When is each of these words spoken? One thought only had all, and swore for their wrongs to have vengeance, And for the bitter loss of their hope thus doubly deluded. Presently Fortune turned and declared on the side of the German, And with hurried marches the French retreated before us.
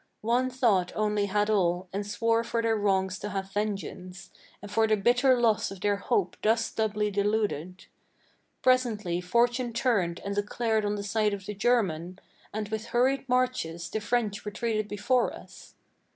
One 0.25 0.49
thought 0.49 0.91
only 0.95 1.27
had 1.27 1.47
all, 1.51 1.87
and 1.93 2.07
swore 2.07 2.43
for 2.43 2.63
their 2.63 2.75
wrongs 2.75 3.19
to 3.19 3.29
have 3.29 3.51
vengeance, 3.51 4.31
And 4.59 4.71
for 4.71 4.87
the 4.87 4.97
bitter 4.97 5.39
loss 5.39 5.69
of 5.69 5.79
their 5.81 5.97
hope 5.97 6.35
thus 6.41 6.71
doubly 6.71 7.11
deluded. 7.11 7.85
Presently 8.63 9.21
Fortune 9.21 9.73
turned 9.73 10.19
and 10.25 10.33
declared 10.33 10.85
on 10.85 10.95
the 10.95 11.03
side 11.03 11.35
of 11.35 11.45
the 11.45 11.53
German, 11.53 12.17
And 12.51 12.69
with 12.69 12.85
hurried 12.85 13.29
marches 13.29 13.91
the 13.91 13.99
French 14.01 14.43
retreated 14.43 14.87
before 14.87 15.31
us. 15.35 15.75